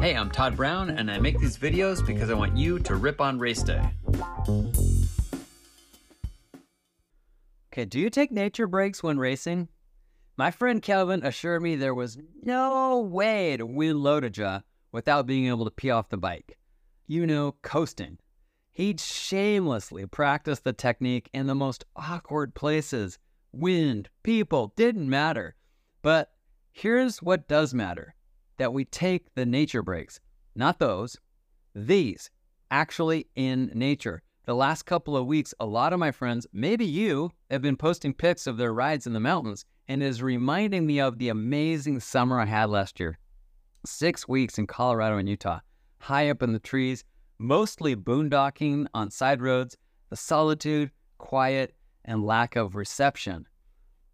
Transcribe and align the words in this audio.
Hey, 0.00 0.14
I'm 0.14 0.30
Todd 0.30 0.56
Brown, 0.56 0.88
and 0.88 1.10
I 1.10 1.18
make 1.18 1.38
these 1.38 1.58
videos 1.58 2.04
because 2.04 2.30
I 2.30 2.34
want 2.34 2.56
you 2.56 2.78
to 2.78 2.94
rip 2.94 3.20
on 3.20 3.38
race 3.38 3.62
day. 3.62 3.82
Okay, 7.70 7.84
do 7.84 8.00
you 8.00 8.08
take 8.08 8.32
nature 8.32 8.66
breaks 8.66 9.02
when 9.02 9.18
racing? 9.18 9.68
My 10.38 10.52
friend 10.52 10.80
Kelvin 10.80 11.22
assured 11.22 11.60
me 11.60 11.76
there 11.76 11.92
was 11.92 12.16
no 12.42 12.98
way 12.98 13.58
to 13.58 13.66
win 13.66 13.98
Lotoja 13.98 14.62
without 14.90 15.26
being 15.26 15.48
able 15.48 15.66
to 15.66 15.70
pee 15.70 15.90
off 15.90 16.08
the 16.08 16.16
bike. 16.16 16.56
You 17.06 17.26
know, 17.26 17.56
coasting. 17.60 18.16
He'd 18.72 19.00
shamelessly 19.00 20.06
practice 20.06 20.60
the 20.60 20.72
technique 20.72 21.28
in 21.34 21.46
the 21.46 21.54
most 21.54 21.84
awkward 21.94 22.54
places. 22.54 23.18
Wind, 23.52 24.08
people, 24.22 24.72
didn't 24.76 25.10
matter. 25.10 25.56
But 26.00 26.32
here's 26.72 27.20
what 27.20 27.46
does 27.46 27.74
matter 27.74 28.14
that 28.60 28.74
we 28.74 28.84
take 28.84 29.34
the 29.34 29.46
nature 29.46 29.82
breaks. 29.82 30.20
Not 30.54 30.78
those, 30.78 31.16
these, 31.74 32.28
actually 32.70 33.26
in 33.34 33.72
nature. 33.74 34.20
The 34.44 34.54
last 34.54 34.82
couple 34.82 35.16
of 35.16 35.26
weeks, 35.26 35.54
a 35.60 35.64
lot 35.64 35.94
of 35.94 35.98
my 35.98 36.12
friends, 36.12 36.46
maybe 36.52 36.84
you, 36.84 37.30
have 37.50 37.62
been 37.62 37.78
posting 37.78 38.12
pics 38.12 38.46
of 38.46 38.58
their 38.58 38.74
rides 38.74 39.06
in 39.06 39.14
the 39.14 39.18
mountains 39.18 39.64
and 39.88 40.02
is 40.02 40.22
reminding 40.22 40.86
me 40.86 41.00
of 41.00 41.16
the 41.16 41.30
amazing 41.30 42.00
summer 42.00 42.38
I 42.38 42.44
had 42.44 42.68
last 42.68 43.00
year. 43.00 43.18
Six 43.86 44.28
weeks 44.28 44.58
in 44.58 44.66
Colorado 44.66 45.16
and 45.16 45.26
Utah, 45.26 45.60
high 45.98 46.28
up 46.28 46.42
in 46.42 46.52
the 46.52 46.58
trees, 46.58 47.02
mostly 47.38 47.96
boondocking 47.96 48.88
on 48.92 49.10
side 49.10 49.40
roads, 49.40 49.74
the 50.10 50.16
solitude, 50.16 50.90
quiet, 51.16 51.74
and 52.04 52.26
lack 52.26 52.56
of 52.56 52.74
reception. 52.74 53.46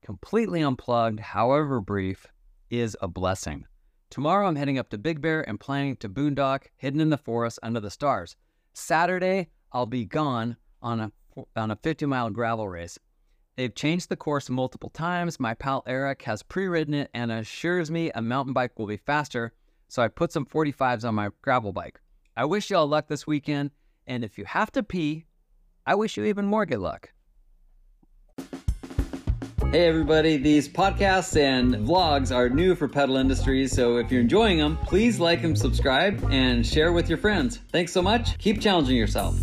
Completely 0.04 0.60
unplugged, 0.60 1.18
however 1.18 1.80
brief, 1.80 2.28
is 2.70 2.96
a 3.00 3.08
blessing. 3.08 3.66
Tomorrow 4.10 4.46
I'm 4.46 4.56
heading 4.56 4.78
up 4.78 4.88
to 4.90 4.98
Big 4.98 5.20
Bear 5.20 5.46
and 5.48 5.58
planning 5.60 5.96
to 5.96 6.08
boondock 6.08 6.66
hidden 6.76 7.00
in 7.00 7.10
the 7.10 7.18
forest 7.18 7.58
under 7.62 7.80
the 7.80 7.90
stars. 7.90 8.36
Saturday, 8.72 9.48
I'll 9.72 9.86
be 9.86 10.04
gone 10.04 10.56
on 10.80 11.00
a 11.00 11.12
on 11.54 11.70
a 11.70 11.76
50 11.76 12.06
mile 12.06 12.30
gravel 12.30 12.68
race. 12.68 12.98
They've 13.56 13.74
changed 13.74 14.08
the 14.08 14.16
course 14.16 14.48
multiple 14.48 14.90
times. 14.90 15.40
My 15.40 15.54
pal 15.54 15.82
Eric 15.86 16.22
has 16.22 16.42
pre-ridden 16.42 16.94
it 16.94 17.10
and 17.12 17.32
assures 17.32 17.90
me 17.90 18.10
a 18.14 18.22
mountain 18.22 18.52
bike 18.52 18.78
will 18.78 18.86
be 18.86 18.96
faster, 18.96 19.52
so 19.88 20.02
I 20.02 20.08
put 20.08 20.32
some 20.32 20.46
45s 20.46 21.06
on 21.06 21.14
my 21.14 21.30
gravel 21.42 21.72
bike. 21.72 22.00
I 22.36 22.44
wish 22.44 22.70
y'all 22.70 22.86
luck 22.86 23.08
this 23.08 23.26
weekend, 23.26 23.70
and 24.06 24.24
if 24.24 24.38
you 24.38 24.44
have 24.44 24.70
to 24.72 24.82
pee, 24.82 25.24
I 25.86 25.94
wish 25.94 26.16
you 26.16 26.24
even 26.24 26.46
more 26.46 26.64
good 26.64 26.78
luck. 26.78 27.12
Hey 29.76 29.88
everybody, 29.88 30.38
these 30.38 30.70
podcasts 30.70 31.38
and 31.38 31.74
vlogs 31.86 32.34
are 32.34 32.48
new 32.48 32.74
for 32.74 32.88
Pedal 32.88 33.18
Industries, 33.18 33.72
so 33.72 33.98
if 33.98 34.10
you're 34.10 34.22
enjoying 34.22 34.56
them, 34.56 34.78
please 34.78 35.20
like 35.20 35.44
and 35.44 35.58
subscribe 35.58 36.26
and 36.30 36.66
share 36.66 36.94
with 36.94 37.10
your 37.10 37.18
friends. 37.18 37.58
Thanks 37.72 37.92
so 37.92 38.00
much. 38.00 38.38
Keep 38.38 38.62
challenging 38.62 38.96
yourself. 38.96 39.38